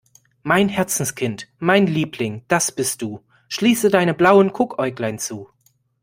Mein 0.41 0.67
Herzenskind, 0.67 1.47
mein 1.59 1.85
Liebling, 1.85 2.43
das 2.47 2.71
bist 2.71 3.03
du, 3.03 3.23
schließe 3.49 3.91
deine 3.91 4.15
blauen 4.15 4.51
Guckäuglein 4.51 5.19
zu. 5.19 5.51